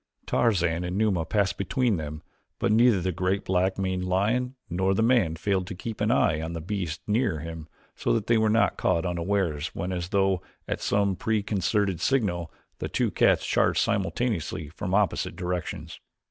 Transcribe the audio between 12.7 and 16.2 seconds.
the two cats charged simultaneously from opposite directions.